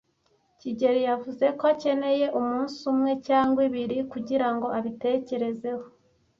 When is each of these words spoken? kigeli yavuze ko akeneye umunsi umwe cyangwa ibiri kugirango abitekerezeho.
kigeli 0.59 1.01
yavuze 1.09 1.45
ko 1.57 1.63
akeneye 1.73 2.25
umunsi 2.39 2.77
umwe 2.91 3.11
cyangwa 3.27 3.59
ibiri 3.67 3.97
kugirango 4.11 4.67
abitekerezeho. 4.77 5.85